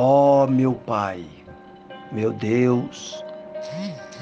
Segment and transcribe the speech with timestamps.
[0.00, 1.24] Ó oh, meu Pai,
[2.12, 3.20] meu Deus,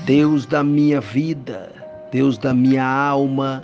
[0.06, 1.71] Deus da minha vida,
[2.11, 3.62] Deus da minha alma,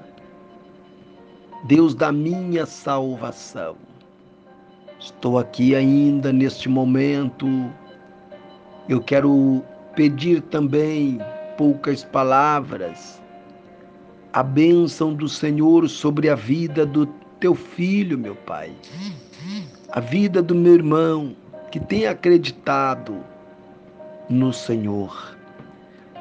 [1.64, 3.76] Deus da minha salvação.
[5.00, 7.48] Estou aqui ainda neste momento.
[8.90, 9.64] Eu quero
[9.96, 11.18] pedir também
[11.56, 13.22] poucas palavras,
[14.34, 17.06] a bênção do Senhor sobre a vida do
[17.40, 18.70] teu filho, meu Pai,
[19.92, 21.34] a vida do meu irmão
[21.72, 23.16] que tem acreditado
[24.28, 25.34] no Senhor.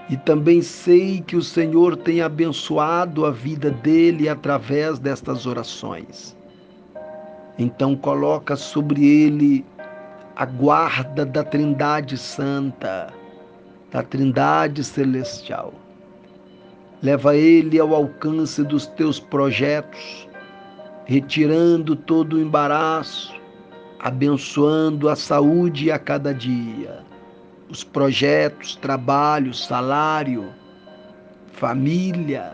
[0.09, 6.37] E também sei que o Senhor tem abençoado a vida dele através destas orações.
[7.59, 9.65] Então coloca sobre ele
[10.37, 13.13] a guarda da Trindade Santa,
[13.91, 15.73] da Trindade Celestial.
[17.03, 20.29] Leva ele ao alcance dos teus projetos,
[21.05, 23.40] retirando todo o embaraço,
[24.01, 27.05] abençoando a saúde a cada dia
[27.69, 30.49] os projetos, trabalho, salário,
[31.53, 32.51] família,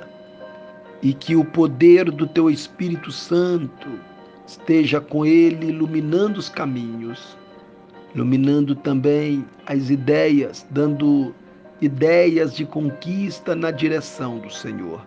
[1.01, 3.87] e que o poder do teu Espírito Santo
[4.45, 7.35] esteja com ele iluminando os caminhos,
[8.13, 11.33] iluminando também as ideias, dando
[11.81, 15.01] ideias de conquista na direção do Senhor.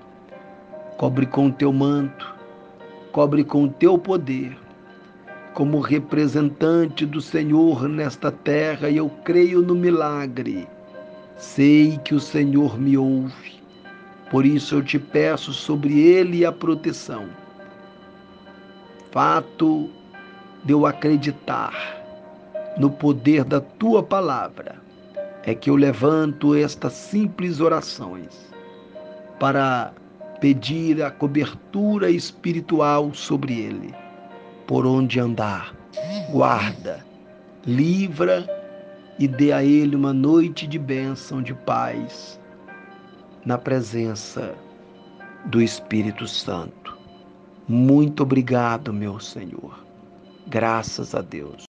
[0.97, 2.35] Cobre com o teu manto,
[3.13, 4.57] cobre com o teu poder
[5.55, 10.67] como representante do Senhor nesta terra e eu creio no milagre.
[11.37, 13.61] Sei que o Senhor me ouve,
[14.31, 17.29] por isso eu te peço sobre ele a proteção.
[19.11, 19.91] Fato
[20.65, 21.75] de eu acreditar
[22.79, 24.77] no poder da tua palavra
[25.43, 28.49] é que eu levanto estas simples orações
[29.41, 29.93] para
[30.41, 33.93] pedir a cobertura espiritual sobre ele
[34.71, 35.75] por onde andar.
[36.31, 37.05] Guarda,
[37.67, 38.47] livra
[39.19, 42.39] e dê a ele uma noite de bênção, de paz,
[43.45, 44.55] na presença
[45.47, 46.97] do Espírito Santo.
[47.67, 49.85] Muito obrigado, meu Senhor.
[50.47, 51.70] Graças a Deus.